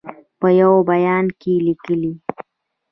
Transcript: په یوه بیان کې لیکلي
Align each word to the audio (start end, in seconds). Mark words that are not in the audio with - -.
په 0.39 0.47
یوه 0.59 0.79
بیان 0.91 1.25
کې 1.39 1.53
لیکلي 1.65 2.11